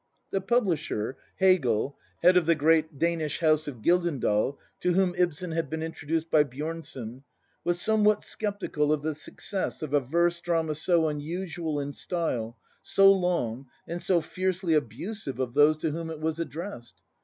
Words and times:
The 0.31 0.41
pubHsher, 0.41 1.13
Hegel 1.35 1.95
(head 2.23 2.35
of 2.35 2.47
the 2.47 2.55
great 2.55 2.97
Danish 2.97 3.39
house 3.39 3.67
of 3.67 3.83
Gyldendal), 3.83 4.57
to 4.79 4.93
whom 4.93 5.13
Ibsen 5.15 5.51
had 5.51 5.69
been 5.69 5.83
introduced 5.83 6.31
by 6.31 6.43
Bjornson, 6.43 7.21
was 7.63 7.79
somewhat 7.79 8.23
sceptical 8.23 8.91
of 8.91 9.03
the 9.03 9.13
success 9.13 9.83
of 9.83 9.93
a 9.93 9.99
verse 9.99 10.39
drama 10.41 10.73
so 10.73 11.07
unusual 11.07 11.79
in 11.79 11.93
style, 11.93 12.57
so 12.81 13.11
long, 13.11 13.67
and 13.87 14.01
so 14.01 14.21
fiercely 14.21 14.73
abusive 14.73 15.39
of 15.39 15.53
those 15.53 15.77
to 15.77 15.91
whom 15.91 16.09
it 16.09 16.19
was 16.19 16.39
addressed. 16.39 17.03